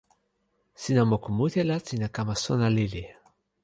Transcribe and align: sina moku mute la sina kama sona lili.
sina 0.81 1.01
moku 1.09 1.29
mute 1.37 1.61
la 1.69 1.77
sina 1.87 2.07
kama 2.15 2.33
sona 2.43 2.67
lili. 2.75 3.03